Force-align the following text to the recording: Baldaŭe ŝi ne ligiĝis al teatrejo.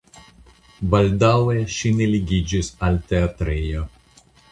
Baldaŭe 0.93 1.57
ŝi 1.75 1.91
ne 1.99 2.07
ligiĝis 2.13 2.71
al 2.87 2.97
teatrejo. 3.13 3.85